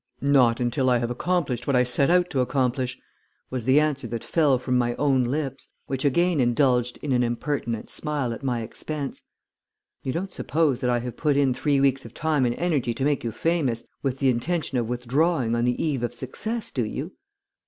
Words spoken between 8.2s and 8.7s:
at my